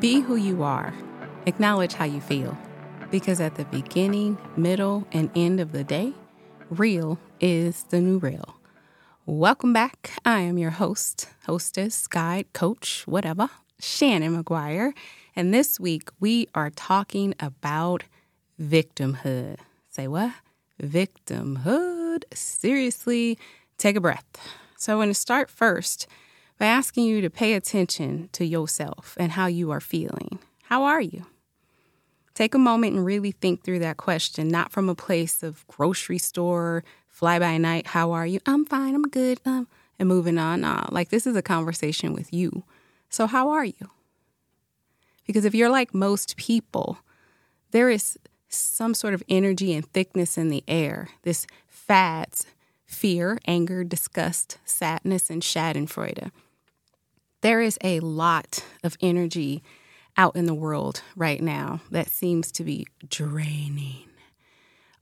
[0.00, 0.92] Be who you are.
[1.46, 2.56] Acknowledge how you feel.
[3.10, 6.12] Because at the beginning, middle, and end of the day,
[6.68, 8.56] real is the new real.
[9.24, 10.10] Welcome back.
[10.24, 14.94] I am your host, hostess, guide, coach, whatever, Shannon McGuire.
[15.36, 18.02] And this week we are talking about
[18.60, 19.58] victimhood.
[19.90, 20.32] Say what?
[20.82, 22.24] Victimhood.
[22.32, 23.38] Seriously,
[23.78, 24.24] take a breath.
[24.76, 26.08] So I want to start first
[26.58, 30.38] by asking you to pay attention to yourself and how you are feeling.
[30.64, 31.26] How are you?
[32.34, 36.18] Take a moment and really think through that question, not from a place of grocery
[36.18, 38.40] store, fly by night, how are you?
[38.46, 40.62] I'm fine, I'm good, um, and moving on.
[40.62, 42.64] Nah, like this is a conversation with you.
[43.08, 43.90] So, how are you?
[45.26, 46.98] Because if you're like most people,
[47.70, 48.18] there is
[48.48, 52.46] some sort of energy and thickness in the air, this fads,
[52.84, 56.30] fear, anger, disgust, sadness, and schadenfreude
[57.44, 59.62] there is a lot of energy
[60.16, 64.08] out in the world right now that seems to be draining.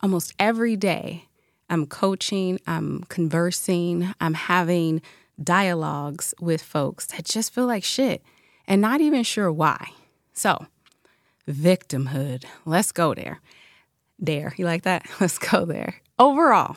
[0.03, 1.29] Almost every day,
[1.71, 5.03] I'm coaching, I'm conversing, I'm having
[5.41, 8.25] dialogues with folks that just feel like shit
[8.67, 9.93] and not even sure why.
[10.33, 10.67] So,
[11.49, 13.41] victimhood, let's go there.
[14.19, 15.07] There, you like that?
[15.21, 15.95] Let's go there.
[16.19, 16.77] Overall,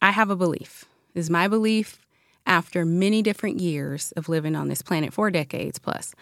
[0.00, 0.84] I have a belief.
[1.14, 2.01] Is my belief
[2.46, 6.14] after many different years of living on this planet, four decades plus,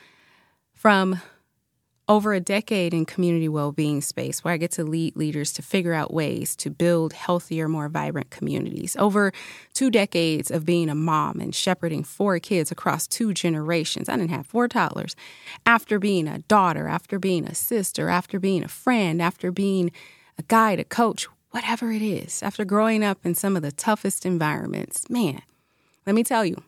[0.73, 1.21] from
[2.11, 5.95] over a decade in community well-being space where I get to lead leaders to figure
[5.95, 8.97] out ways to build healthier, more vibrant communities.
[8.99, 9.33] Over
[9.75, 14.09] two decades of being a mom and shepherding four kids across two generations.
[14.09, 15.15] I didn't have four toddlers.
[15.65, 19.93] After being a daughter, after being a sister, after being a friend, after being
[20.37, 24.27] a guide, a coach, whatever it is, after growing up in some of the toughest
[24.27, 25.43] environments, man,
[26.07, 26.63] let me tell you,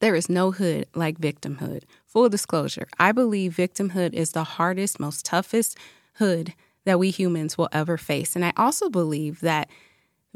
[0.00, 1.82] there is no hood like victimhood.
[2.06, 5.76] Full disclosure, I believe victimhood is the hardest, most toughest
[6.14, 8.34] hood that we humans will ever face.
[8.34, 9.68] And I also believe that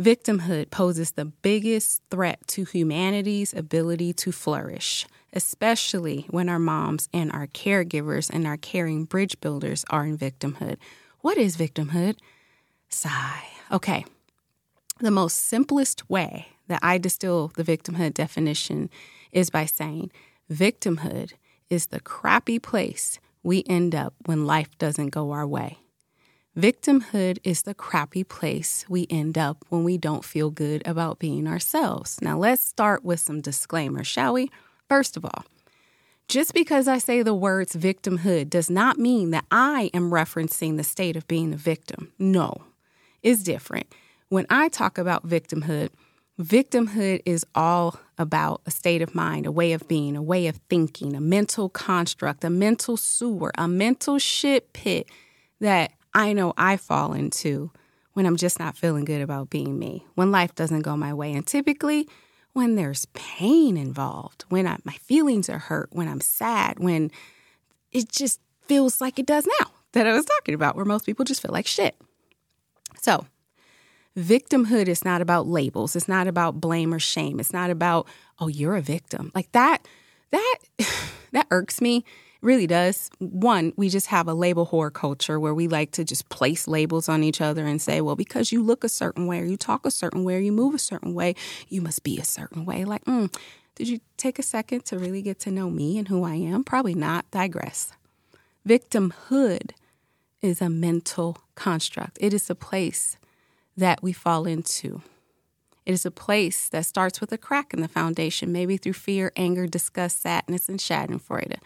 [0.01, 7.33] victimhood poses the biggest threat to humanity's ability to flourish, especially when our moms and
[7.33, 10.77] our caregivers and our caring bridge builders are in victimhood.
[11.21, 12.19] What is victimhood?
[12.89, 13.45] Sigh.
[13.73, 14.05] Okay.
[15.01, 18.91] The most simplest way that I distill the victimhood definition
[19.33, 20.11] is by saying
[20.51, 21.33] victimhood
[21.71, 25.79] is the crappy place we end up when life doesn't go our way.
[26.57, 31.49] Victimhood is the crappy place we end up when we don't feel good about being
[31.49, 32.23] ourselves.
[32.23, 34.51] Now, let's start with some disclaimers, shall we?
[34.89, 35.45] First of all,
[36.29, 40.85] just because I say the words victimhood does not mean that I am referencing the
[40.85, 42.13] state of being a victim.
[42.21, 42.63] No,
[43.23, 43.93] it's different.
[44.29, 45.91] When I talk about victimhood,
[46.41, 50.56] Victimhood is all about a state of mind, a way of being, a way of
[50.69, 55.09] thinking, a mental construct, a mental sewer, a mental shit pit
[55.61, 57.71] that I know I fall into
[58.15, 61.33] when I'm just not feeling good about being me, when life doesn't go my way.
[61.33, 62.09] And typically,
[62.53, 67.12] when there's pain involved, when I, my feelings are hurt, when I'm sad, when
[67.93, 71.25] it just feels like it does now that I was talking about, where most people
[71.25, 71.97] just feel like shit.
[73.00, 73.27] So,
[74.17, 75.97] victimhood is not about labels.
[75.97, 77.41] It's not about blame or shame.
[77.41, 78.07] It's not about,
[78.39, 79.33] oh, you're a victim.
[79.35, 79.87] Like that,
[80.31, 80.59] that,
[81.33, 81.99] that irks me.
[81.99, 82.05] It
[82.43, 83.11] really does.
[83.19, 87.09] One, we just have a label whore culture where we like to just place labels
[87.09, 89.85] on each other and say, well, because you look a certain way or you talk
[89.87, 91.35] a certain way or you move a certain way,
[91.69, 92.85] you must be a certain way.
[92.85, 93.35] Like, mm,
[93.75, 96.63] did you take a second to really get to know me and who I am?
[96.63, 97.29] Probably not.
[97.33, 97.93] Digress.
[98.67, 99.73] Victimhood
[100.41, 102.17] is a mental construct.
[102.21, 103.17] It is a place
[103.77, 105.03] that we fall into.
[105.87, 109.33] It is a place that starts with a crack in the foundation, maybe through fear,
[109.37, 111.59] anger, disgust, sadness, and schadenfreude.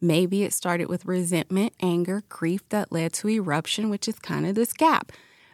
[0.00, 4.54] Maybe it started with resentment, anger, grief that led to eruption, which is kind of
[4.54, 5.12] this gap.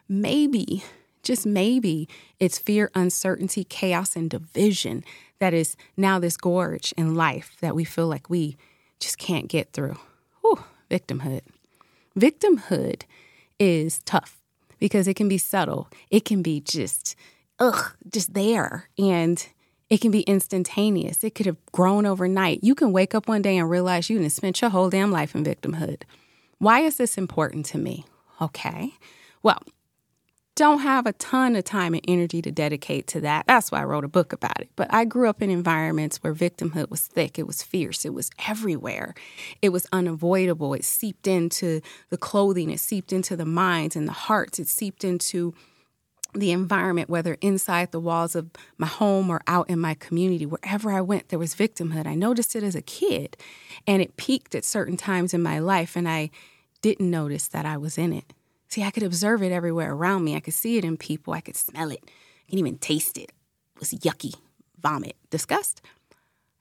[0.08, 0.84] Maybe,
[1.22, 2.08] just maybe,
[2.38, 5.04] it's fear, uncertainty, chaos, and division
[5.38, 8.56] that is now this gorge in life that we feel like we
[9.00, 9.96] just can't get through.
[10.40, 11.42] Whew, victimhood.
[12.16, 13.02] Victimhood
[13.58, 14.41] is tough
[14.82, 15.88] because it can be subtle.
[16.10, 17.14] It can be just,
[17.60, 18.88] ugh, just there.
[18.98, 19.46] And
[19.88, 21.22] it can be instantaneous.
[21.22, 22.64] It could have grown overnight.
[22.64, 25.36] You can wake up one day and realize you didn't spend your whole damn life
[25.36, 26.02] in victimhood.
[26.58, 28.06] Why is this important to me?
[28.40, 28.94] Okay.
[29.44, 29.62] Well,
[30.54, 33.46] don't have a ton of time and energy to dedicate to that.
[33.46, 34.68] That's why I wrote a book about it.
[34.76, 38.30] But I grew up in environments where victimhood was thick, it was fierce, it was
[38.46, 39.14] everywhere.
[39.62, 40.74] It was unavoidable.
[40.74, 45.04] It seeped into the clothing, it seeped into the minds and the hearts, it seeped
[45.04, 45.54] into
[46.34, 50.90] the environment, whether inside the walls of my home or out in my community, wherever
[50.90, 52.06] I went, there was victimhood.
[52.06, 53.36] I noticed it as a kid,
[53.86, 56.30] and it peaked at certain times in my life, and I
[56.80, 58.32] didn't notice that I was in it.
[58.72, 60.34] See, I could observe it everywhere around me.
[60.34, 61.34] I could see it in people.
[61.34, 62.02] I could smell it.
[62.06, 63.30] I can even taste it.
[63.74, 64.34] It was yucky,
[64.80, 65.82] vomit, disgust.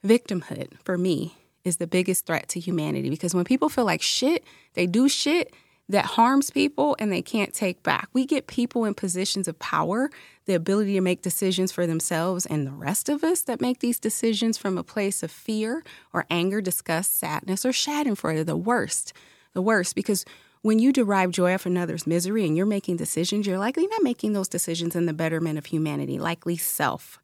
[0.06, 4.44] Victimhood, for me, is the biggest threat to humanity because when people feel like shit,
[4.74, 5.54] they do shit
[5.88, 8.10] that harms people and they can't take back.
[8.12, 10.10] We get people in positions of power,
[10.48, 14.02] the ability to make decisions for themselves, and the rest of us that make these
[14.02, 15.82] decisions from a place of fear
[16.12, 19.14] or anger, disgust, sadness, or schadenfreude, the worst.
[19.54, 20.26] The worst, because
[20.62, 24.34] when you derive joy off another's misery and you're making decisions, you're likely not making
[24.34, 27.20] those decisions in the betterment of humanity, likely self.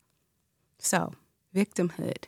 [0.79, 1.13] So,
[1.55, 2.25] victimhood.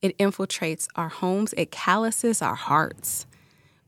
[0.00, 3.26] It infiltrates our homes, it calluses our hearts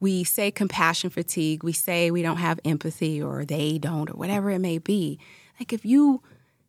[0.03, 4.51] we say compassion fatigue, we say we don't have empathy or they don't or whatever
[4.51, 5.21] it may be.
[5.61, 6.21] Like if you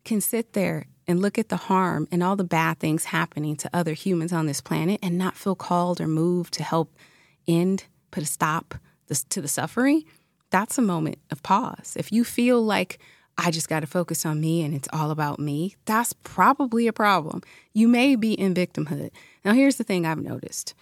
[0.04, 3.70] can sit there and look at the harm and all the bad things happening to
[3.72, 6.94] other humans on this planet and not feel called or moved to help
[7.48, 8.76] end, put a stop
[9.08, 10.04] to the suffering,
[10.50, 11.96] that's a moment of pause.
[11.98, 12.98] If you feel like
[13.36, 16.92] I just got to focus on me and it's all about me, that's probably a
[16.92, 17.42] problem.
[17.72, 19.10] You may be in victimhood.
[19.44, 20.74] Now, here's the thing I've noticed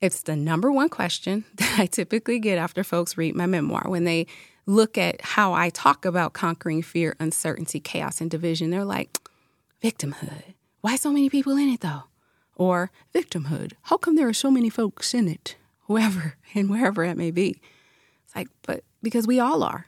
[0.00, 4.04] it's the number one question that I typically get after folks read my memoir when
[4.04, 4.26] they
[4.66, 8.70] look at how I talk about conquering fear, uncertainty, chaos, and division.
[8.70, 9.18] They're like,
[9.82, 10.54] victimhood.
[10.80, 12.04] Why so many people in it though?
[12.56, 13.72] Or victimhood.
[13.82, 15.56] How come there are so many folks in it?
[15.90, 17.60] Whoever and wherever it may be.
[18.24, 19.86] It's like, but because we all are.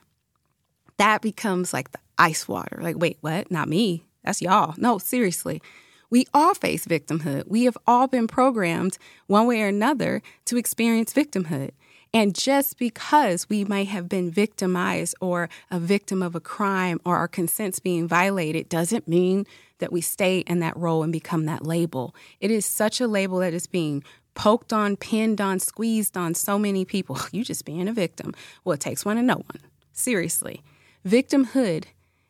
[0.97, 2.77] That becomes like the ice water.
[2.81, 3.49] Like, wait, what?
[3.49, 4.03] Not me.
[4.21, 4.75] That's y'all.
[4.77, 5.61] No, seriously.
[6.09, 7.47] We all face victimhood.
[7.47, 8.97] We have all been programmed
[9.27, 11.71] one way or another to experience victimhood.
[12.13, 17.15] And just because we might have been victimized or a victim of a crime or
[17.15, 19.47] our consents being violated doesn't mean
[19.79, 22.13] that we stay in that role and become that label.
[22.41, 24.03] It is such a label that is being
[24.35, 27.17] poked on, pinned on, squeezed on so many people.
[27.31, 28.33] You just being a victim.
[28.63, 29.59] Well, it takes one to know one.
[29.91, 30.61] Seriously.
[31.05, 31.85] Victimhood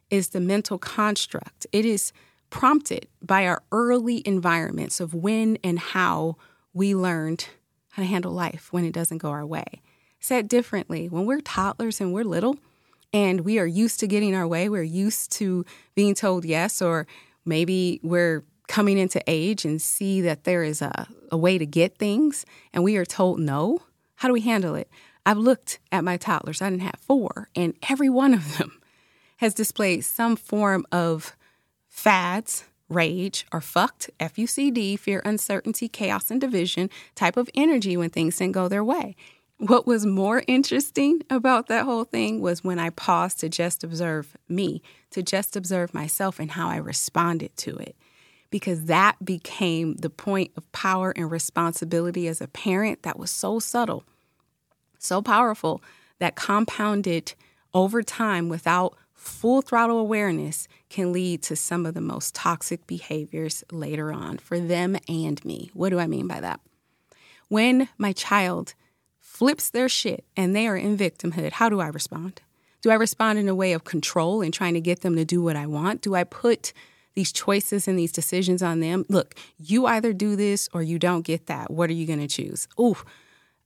[0.10, 1.68] is the mental construct.
[1.72, 2.14] It is
[2.50, 6.38] prompted by our early environments of when and how
[6.74, 7.48] we learned
[7.92, 9.82] how to handle life when it doesn't go our way.
[10.20, 12.58] Said differently, when we're toddlers and we're little
[13.12, 15.66] and we are used to getting our way, we're used to
[15.96, 17.06] being told yes, or
[17.46, 21.98] maybe we're coming into age and see that there is a, a way to get
[21.98, 23.80] things and we are told no.
[24.16, 24.90] How do we handle it?
[25.26, 28.80] I've looked at my toddlers, I didn't have four, and every one of them
[29.38, 31.36] has displayed some form of
[31.90, 37.50] fads, rage, or fucked, F U C D, fear, uncertainty, chaos, and division type of
[37.56, 39.16] energy when things didn't go their way.
[39.58, 44.36] What was more interesting about that whole thing was when I paused to just observe
[44.50, 44.82] me,
[45.12, 47.96] to just observe myself and how I responded to it.
[48.54, 53.58] Because that became the point of power and responsibility as a parent that was so
[53.58, 54.04] subtle,
[55.00, 55.82] so powerful,
[56.20, 57.34] that compounded
[57.74, 63.64] over time without full throttle awareness can lead to some of the most toxic behaviors
[63.72, 65.72] later on for them and me.
[65.74, 66.60] What do I mean by that?
[67.50, 68.76] When my child
[69.20, 72.44] flips their shit and they are in victimhood, how do I respond?
[72.84, 75.42] Do I respond in a way of control and trying to get them to do
[75.42, 76.04] what I want?
[76.04, 76.72] Do I put
[77.16, 79.06] these choices and these decisions on them?
[79.10, 81.72] Look, you either do this or you don't get that.
[81.72, 82.68] What are you going to choose?
[82.80, 82.98] Ooh,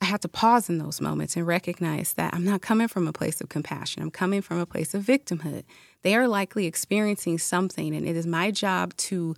[0.01, 3.13] I have to pause in those moments and recognize that I'm not coming from a
[3.13, 4.03] place of compassion.
[4.03, 5.63] I'm coming from a place of victimhood.
[6.03, 9.35] They are likely experiencing something, and it is my job to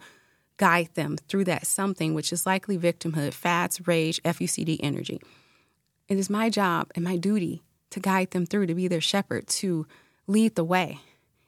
[0.57, 5.21] guide them through that something, which is likely victimhood, fads, rage, FUCD energy.
[6.09, 9.47] It is my job and my duty to guide them through, to be their shepherd,
[9.47, 9.87] to
[10.27, 10.99] lead the way.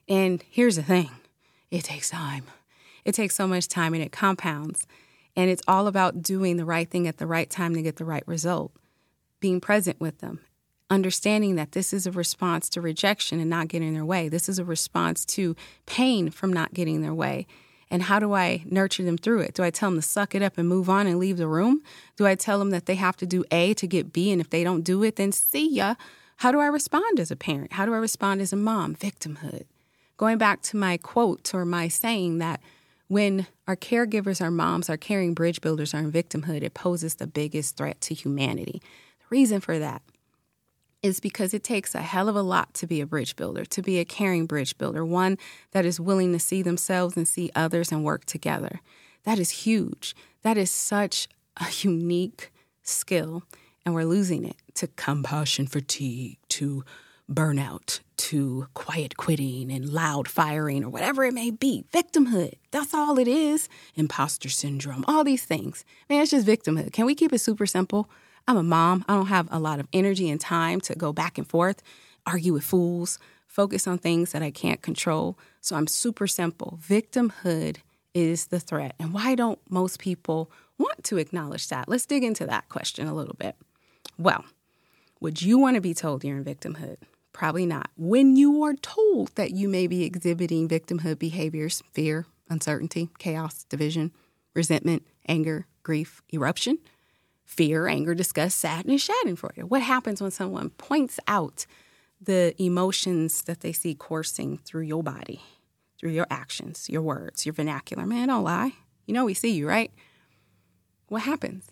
[0.08, 1.10] And here's the thing
[1.72, 2.44] it takes time.
[3.04, 4.86] It takes so much time and it compounds.
[5.36, 8.06] And it's all about doing the right thing at the right time to get the
[8.06, 8.74] right result
[9.40, 10.40] being present with them,
[10.90, 14.30] understanding that this is a response to rejection and not getting their way.
[14.30, 15.56] This is a response to
[15.88, 17.48] pain from not getting their way.
[17.90, 19.56] And how do I nurture them through it?
[19.56, 21.82] Do I tell them to suck it up and move on and leave the room?
[22.16, 24.50] Do I tell them that they have to do A to get B, and if
[24.50, 25.96] they don't do it, then see ya?
[26.38, 27.74] How do I respond as a parent?
[27.74, 28.96] How do I respond as a mom?
[28.96, 29.66] Victimhood.
[30.22, 32.62] Going back to my quote or my saying that
[33.08, 37.26] when our caregivers, our moms, our caring bridge builders are in victimhood, it poses the
[37.26, 38.84] biggest threat to humanity
[39.20, 40.04] The reason for that
[41.02, 43.82] is because it takes a hell of a lot to be a bridge builder, to
[43.82, 45.40] be a caring bridge builder, one
[45.72, 48.80] that is willing to see themselves and see others and work together.
[49.24, 50.16] That is huge.
[50.44, 52.52] That is such a unique
[52.84, 53.42] skill,
[53.84, 56.86] and we're losing it to compassion fatigue, to
[57.32, 61.86] burnout to quiet quitting and loud firing or whatever it may be.
[61.94, 62.54] Victimhood.
[62.72, 63.70] That's all it is.
[63.96, 65.86] Imposter syndrome, all these things.
[66.10, 66.94] Man, it's just victimhood.
[66.94, 68.10] Can we keep it super simple?
[68.48, 69.06] I'm a mom.
[69.08, 71.82] I don't have a lot of energy and time to go back and forth,
[72.26, 75.38] argue with fools, focus on things that I can't control.
[75.62, 76.80] So I'm super simple.
[76.82, 77.78] Victimhood
[78.14, 78.96] is the threat.
[79.00, 81.88] And why don't most people want to acknowledge that?
[81.88, 83.56] Let's dig into that question a little bit.
[84.18, 84.46] Well,
[85.20, 86.98] would you want to be told you're in victimhood?
[87.34, 87.90] Probably not.
[87.96, 94.12] When you are told that you may be exhibiting victimhood behaviors, fear, uncertainty, chaos, division,
[94.54, 96.78] resentment, anger, grief, eruption,
[97.46, 99.64] fear, anger, disgust, sadness, schadenfreude.
[99.64, 101.66] What happens when someone points out
[102.20, 105.42] the emotions that they see coursing through your body,
[106.00, 108.06] through your actions, your words, your vernacular?
[108.06, 108.74] Man, don't lie.
[109.06, 109.92] You know we see you, right?
[111.08, 111.72] What happens?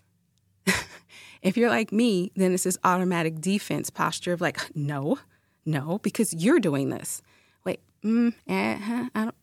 [1.41, 5.19] if you're like me, then it's this automatic defense posture of like, no,
[5.69, 7.21] no, because you're doing this.
[7.63, 9.35] Wait, mm, uh, I don't,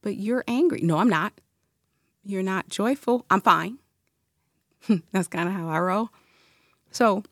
[0.00, 0.80] but you're angry.
[0.82, 1.34] No, I'm not.
[2.24, 3.26] You're not joyful.
[3.30, 3.78] I'm fine.
[5.12, 6.08] That's kind of how I roll.
[6.90, 7.22] So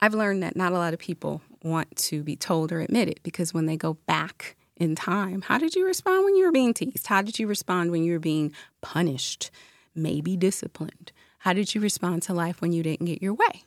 [0.00, 3.52] I've learned that not a lot of people want to be told or admitted because
[3.52, 7.08] when they go back in time, how did you respond when you were being teased?
[7.08, 9.50] How did you respond when you were being punished,
[9.92, 11.10] maybe disciplined?
[11.38, 13.64] How did you respond to life when you didn't get your way?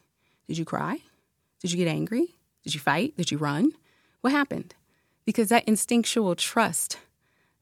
[0.47, 0.99] Did you cry?
[1.59, 2.36] Did you get angry?
[2.67, 3.15] Did you fight?
[3.15, 3.71] Did you run?
[4.19, 4.75] What happened?
[5.23, 6.99] Because that instinctual trust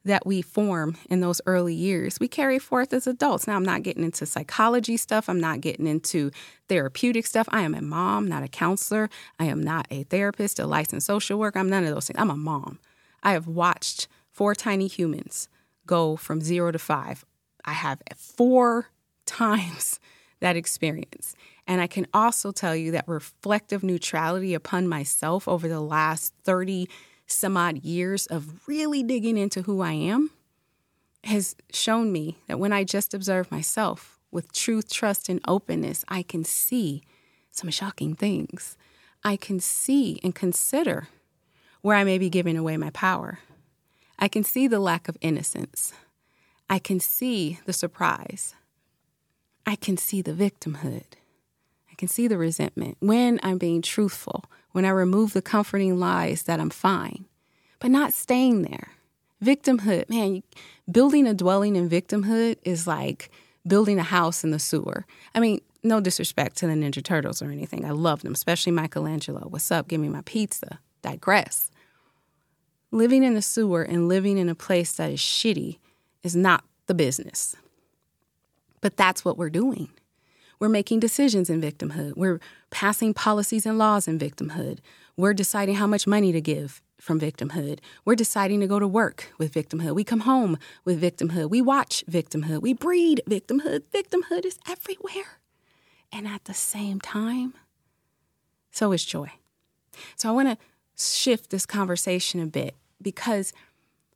[0.04, 3.46] that we form in those early years, we carry forth as adults.
[3.46, 5.28] Now, I'm not getting into psychology stuff.
[5.28, 6.32] I'm not getting into
[6.68, 7.46] therapeutic stuff.
[7.52, 9.08] I am a mom, not a counselor.
[9.38, 11.60] I am not a therapist, a licensed social worker.
[11.60, 12.18] I'm none of those things.
[12.18, 12.80] I'm a mom.
[13.22, 15.48] I have watched four tiny humans
[15.86, 17.24] go from zero to five.
[17.64, 18.90] I have four
[19.24, 20.00] times
[20.40, 21.36] that experience.
[21.66, 26.88] And I can also tell you that reflective neutrality upon myself over the last 30
[27.26, 30.30] some odd years of really digging into who I am
[31.24, 36.22] has shown me that when I just observe myself with truth, trust, and openness, I
[36.22, 37.02] can see
[37.50, 38.76] some shocking things.
[39.24, 41.08] I can see and consider
[41.82, 43.40] where I may be giving away my power.
[44.18, 45.92] I can see the lack of innocence.
[46.70, 48.54] I can see the surprise.
[49.66, 51.04] I can see the victimhood.
[51.96, 56.42] I can see the resentment when I'm being truthful, when I remove the comforting lies
[56.42, 57.24] that I'm fine,
[57.78, 58.88] but not staying there.
[59.42, 60.42] Victimhood, man,
[60.92, 63.30] building a dwelling in victimhood is like
[63.66, 65.06] building a house in the sewer.
[65.34, 67.86] I mean, no disrespect to the Ninja Turtles or anything.
[67.86, 69.46] I love them, especially Michelangelo.
[69.48, 69.88] What's up?
[69.88, 70.80] Give me my pizza.
[71.00, 71.70] Digress.
[72.90, 75.78] Living in a sewer and living in a place that is shitty
[76.22, 77.56] is not the business.
[78.82, 79.88] But that's what we're doing.
[80.58, 82.16] We're making decisions in victimhood.
[82.16, 84.78] We're passing policies and laws in victimhood.
[85.16, 87.80] We're deciding how much money to give from victimhood.
[88.04, 89.94] We're deciding to go to work with victimhood.
[89.94, 91.50] We come home with victimhood.
[91.50, 92.62] We watch victimhood.
[92.62, 93.82] We breed victimhood.
[93.94, 95.38] Victimhood is everywhere.
[96.12, 97.54] And at the same time,
[98.70, 99.32] so is joy.
[100.16, 100.58] So I want to
[100.96, 103.52] shift this conversation a bit because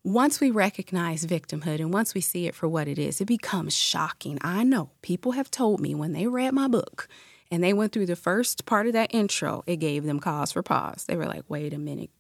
[0.03, 3.77] once we recognize victimhood and once we see it for what it is, it becomes
[3.77, 4.39] shocking.
[4.41, 7.07] I know people have told me when they read my book
[7.51, 10.63] and they went through the first part of that intro, it gave them cause for
[10.63, 11.05] pause.
[11.07, 12.11] They were like, wait a minute.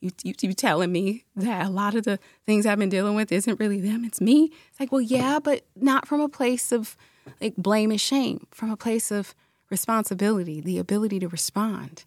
[0.00, 3.32] You, you, you telling me that a lot of the things I've been dealing with
[3.32, 4.52] isn't really them, it's me?
[4.70, 6.96] It's like, well, yeah, but not from a place of
[7.40, 9.34] like blame and shame, from a place of
[9.68, 12.04] responsibility, the ability to respond,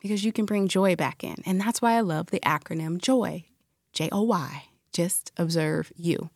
[0.00, 1.36] because you can bring joy back in.
[1.44, 3.44] And that's why I love the acronym JOY,
[3.92, 6.30] J O Y just observe you.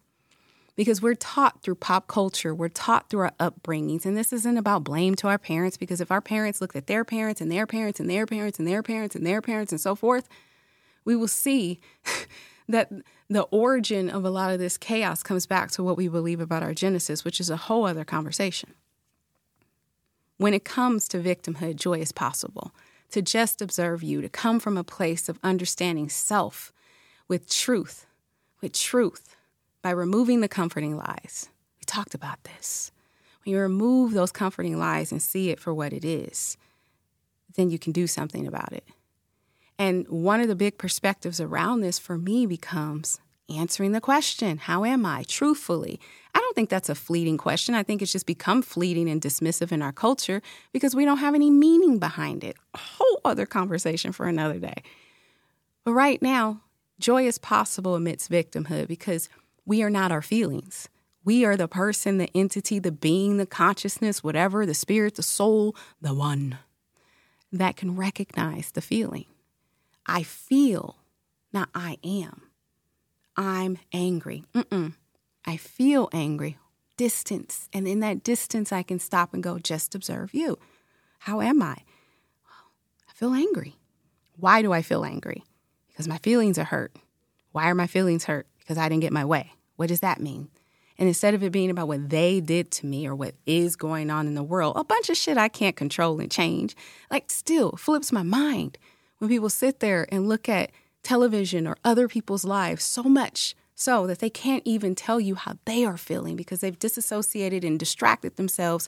[0.75, 4.05] Because we're taught through pop culture, we're taught through our upbringings.
[4.05, 7.05] And this isn't about blame to our parents, because if our parents looked at their
[7.05, 9.95] parents and their parents and their parents and their parents and their parents and so
[9.95, 10.29] forth,
[11.05, 11.81] we will see
[12.69, 12.93] that
[13.29, 16.63] the origin of a lot of this chaos comes back to what we believe about
[16.63, 18.75] our Genesis, which is a whole other conversation.
[20.37, 22.73] When it comes to victimhood, joy is possible.
[23.13, 26.73] To just observe you, to come from a place of understanding self
[27.29, 28.07] with truth,
[28.61, 29.37] with truth
[29.83, 31.49] by removing the comforting lies.
[31.79, 32.91] We talked about this.
[33.45, 36.57] When you remove those comforting lies and see it for what it is,
[37.55, 38.85] then you can do something about it.
[39.79, 44.85] And one of the big perspectives around this for me becomes answering the question How
[44.85, 45.25] am I?
[45.25, 46.01] Truthfully.
[46.35, 47.75] I don't think that's a fleeting question.
[47.75, 51.35] I think it's just become fleeting and dismissive in our culture because we don't have
[51.35, 52.57] any meaning behind it.
[52.75, 54.83] A whole other conversation for another day.
[55.85, 56.63] But right now,
[56.99, 59.29] Joy is possible amidst victimhood because
[59.65, 60.89] we are not our feelings.
[61.25, 65.75] We are the person, the entity, the being, the consciousness, whatever, the spirit, the soul,
[66.01, 66.59] the one
[67.53, 69.27] that can recognize the feeling.
[70.07, 70.97] I feel,
[71.53, 72.43] not I am.
[73.37, 74.45] I'm angry.
[74.55, 74.95] Mm-mm.
[75.45, 76.59] I feel angry.
[76.97, 77.69] Distance.
[77.73, 80.59] And in that distance, I can stop and go, just observe you.
[81.21, 81.77] How am I?
[83.09, 83.77] I feel angry.
[84.37, 85.45] Why do I feel angry?
[85.97, 86.95] Because my feelings are hurt.
[87.53, 88.47] Why are my feelings hurt?
[88.59, 89.55] Because I didn't get my way.
[89.77, 90.51] What does that mean?
[90.99, 94.11] And instead of it being about what they did to me or what is going
[94.11, 96.77] on in the world, a bunch of shit I can't control and change,
[97.11, 98.77] like still flips my mind
[99.19, 100.71] when people sit there and look at
[101.03, 105.57] television or other people's lives so much so that they can't even tell you how
[105.65, 108.87] they are feeling because they've disassociated and distracted themselves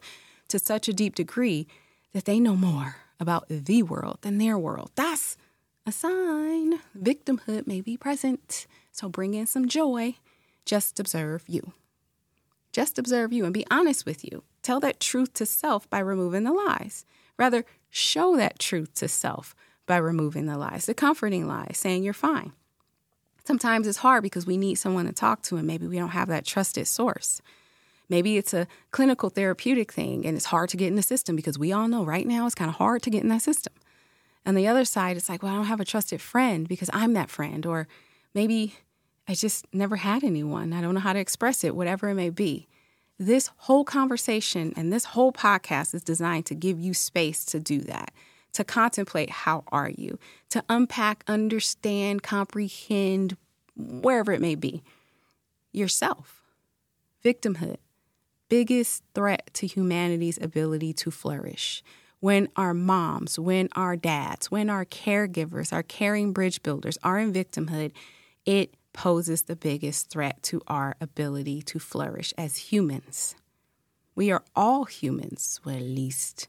[0.49, 1.67] to such a deep degree
[2.13, 4.91] that they know more about the world than their world.
[4.95, 5.39] That's
[5.89, 6.81] a sign.
[6.97, 8.67] Victimhood may be present.
[8.93, 10.17] So bring in some joy.
[10.67, 11.73] Just observe you.
[12.73, 14.45] Just observe you and be honest with you.
[14.63, 17.07] Tell that truth to self by removing the lies.
[17.39, 19.55] Rather, show that truth to self
[19.87, 22.53] by removing the lies, the comforting lies, saying you're fine.
[23.47, 26.29] Sometimes it's hard because we need someone to talk to, and maybe we don't have
[26.29, 27.41] that trusted source.
[28.11, 31.59] Maybe it's a clinical therapeutic thing and it's hard to get in the system because
[31.59, 33.73] we all know right now it's kind of hard to get in that system.
[34.49, 37.13] And the other side, it's like, well, I don't have a trusted friend because I'm
[37.13, 37.67] that friend.
[37.67, 37.87] Or
[38.33, 38.77] maybe
[39.29, 40.73] I just never had anyone.
[40.73, 42.67] I don't know how to express it, whatever it may be.
[43.19, 47.81] This whole conversation and this whole podcast is designed to give you space to do
[47.81, 48.11] that,
[48.55, 53.37] to contemplate how are you, to unpack, understand, comprehend,
[53.77, 54.83] wherever it may be,
[55.73, 56.41] yourself.
[57.23, 57.77] Victimhood,
[58.49, 61.83] biggest threat to humanity's ability to flourish.
[62.21, 67.33] When our moms, when our dads, when our caregivers, our caring bridge builders are in
[67.33, 67.93] victimhood,
[68.45, 73.37] it poses the biggest threat to our ability to flourish as humans.
[74.17, 76.49] We are all humans, well, at least,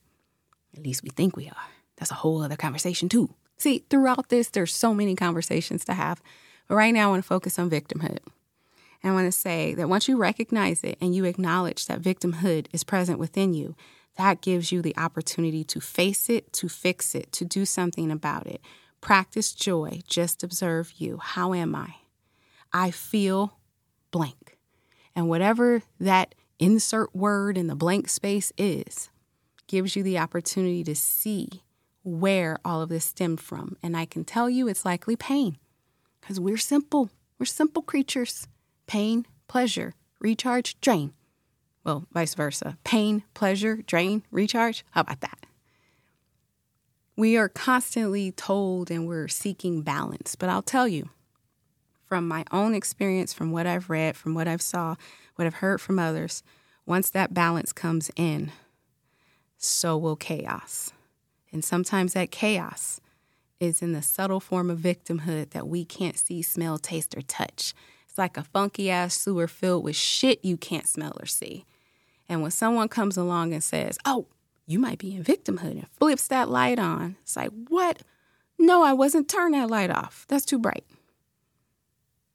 [0.76, 1.68] at least we think we are.
[1.98, 3.36] That's a whole other conversation too.
[3.58, 6.22] See, throughout this, there's so many conversations to have.
[6.68, 8.20] But right now, I want to focus on victimhood.
[9.04, 12.68] And I want to say that once you recognize it and you acknowledge that victimhood
[12.72, 13.76] is present within you,
[14.20, 18.48] that gives you the opportunity to face it, to fix it, to do something about
[18.48, 18.60] it.
[19.00, 20.02] Practice joy.
[20.10, 21.20] Just observe you.
[21.20, 21.96] How am I?
[22.74, 23.58] I feel
[24.12, 24.58] blank.
[25.16, 29.10] And whatever that insert word in the blank space is,
[29.68, 31.64] gives you the opportunity to see
[32.04, 33.78] where all of this stemmed from.
[33.82, 35.58] And I can tell you it's likely pain
[36.20, 37.10] because we're simple.
[37.40, 38.50] We're simple creatures
[38.86, 41.14] pain, pleasure, recharge, drain.
[41.90, 44.86] Well, vice versa pain, pleasure, drain, recharge.
[44.92, 45.48] How about that?
[47.16, 51.10] We are constantly told and we're seeking balance, but I'll tell you
[52.06, 54.98] from my own experience, from what I've read, from what I've saw,
[55.34, 56.44] what I've heard from others,
[56.86, 58.52] once that balance comes in,
[59.58, 60.94] so will chaos.
[61.52, 63.02] And sometimes that chaos
[63.60, 67.74] is in the subtle form of victimhood that we can't see, smell, taste, or touch
[68.08, 71.66] It's like a funky ass sewer filled with shit you can't smell or see.
[72.30, 74.28] And when someone comes along and says, Oh,
[74.66, 78.04] you might be in victimhood and flips that light on, it's like, What?
[78.60, 79.28] No, I wasn't.
[79.28, 80.26] Turn that light off.
[80.28, 80.86] That's too bright.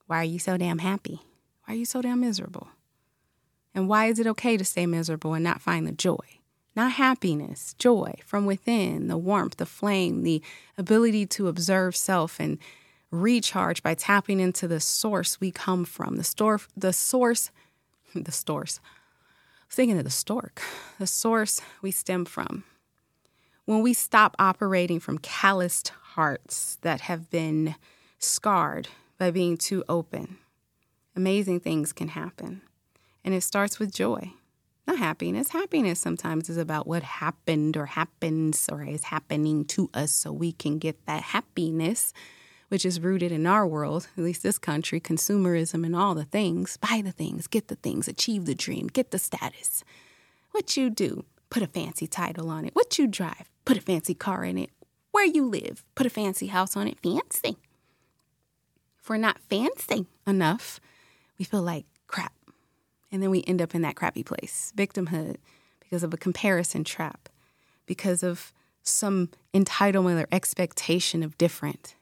[0.07, 1.21] Why are you so damn happy?
[1.65, 2.69] Why are you so damn miserable?
[3.75, 6.17] And why is it okay to stay miserable and not find the joy?
[6.77, 10.43] Not happiness, joy from within, the warmth, the flame, the
[10.77, 12.59] ability to observe self and
[13.11, 16.17] recharge by tapping into the source we come from.
[16.17, 17.51] The store, the source,
[18.15, 18.81] the source.
[19.75, 20.63] Thinking of the stork,
[21.01, 22.63] the source we stem from.
[23.65, 27.75] When we stop operating from calloused hearts that have been
[28.21, 28.87] scarred
[29.19, 30.39] by being too open,
[31.17, 32.63] amazing things can happen.
[33.25, 34.35] And it starts with joy,
[34.87, 35.49] not happiness.
[35.49, 40.53] Happiness sometimes is about what happened or happens or is happening to us so we
[40.53, 42.13] can get that happiness
[42.75, 46.77] which is rooted in our world, at least this country, consumerism and all the things.
[46.79, 49.85] Buy the things, get the things, achieve the dream, get the status.
[50.51, 52.75] What you do, put a fancy title on it.
[52.75, 54.71] What you drive, put a fancy car in it.
[55.13, 56.99] Where you live, put a fancy house on it.
[57.01, 57.59] Fancy.
[58.99, 60.81] If we're not fancy enough,
[61.39, 62.33] we feel like crap.
[63.13, 65.37] And then we end up in that crappy place, victimhood,
[65.79, 67.29] because of a comparison trap,
[67.87, 71.95] because of some entitlement or expectation of different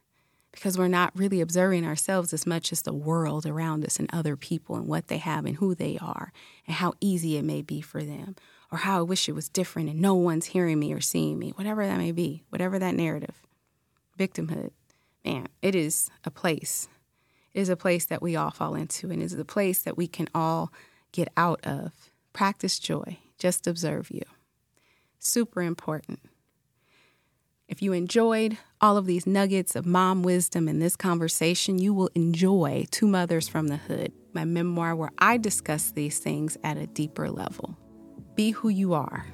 [0.53, 4.37] because we're not really observing ourselves as much as the world around us and other
[4.37, 6.33] people and what they have and who they are
[6.67, 8.37] and how easy it may be for them
[8.71, 11.51] or how I wish it was different and no one's hearing me or seeing me,
[11.51, 13.43] whatever that may be, whatever that narrative.
[14.19, 14.71] Victimhood,
[15.25, 16.89] man, it is a place.
[17.55, 20.07] It is a place that we all fall into and is a place that we
[20.07, 20.73] can all
[21.13, 22.11] get out of.
[22.33, 24.23] Practice joy, just observe you.
[25.19, 26.21] Super important
[27.73, 32.11] If you enjoyed all of these nuggets of mom wisdom in this conversation, you will
[32.15, 36.87] enjoy To (M)others from the Hood, my memoir where I discuss these things at a
[36.87, 37.79] deeper level.
[38.35, 39.25] Be who you are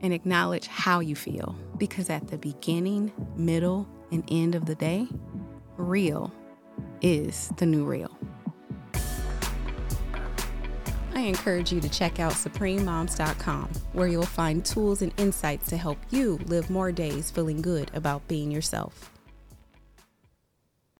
[0.00, 5.06] and acknowledge how you feel because at the beginning, middle, and end of the day,
[5.76, 6.32] real
[7.02, 8.11] is the new real.
[11.26, 16.38] Encourage you to check out SupremeMoms.com, where you'll find tools and insights to help you
[16.46, 19.11] live more days feeling good about being yourself.